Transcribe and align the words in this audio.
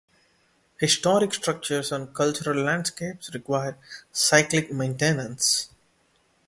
Historic 0.79 1.31
structures 1.31 1.91
and 1.91 2.15
cultural 2.15 2.57
landscapes 2.59 3.31
require 3.35 3.77
cyclic 4.11 4.71
maintenance. 4.71 5.69